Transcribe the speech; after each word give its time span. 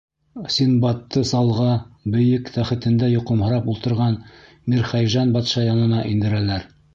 Синдбадты 0.53 1.21
залға, 1.31 1.75
бейек 2.15 2.49
тәхетендә 2.55 3.09
йоҡомһорап 3.17 3.69
ултырған 3.75 4.17
Мирхәйжән 4.75 5.35
батша 5.37 5.69
янына 5.69 6.03
индерәләр. 6.15 6.67